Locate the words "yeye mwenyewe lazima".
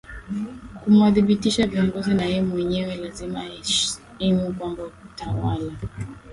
2.31-3.39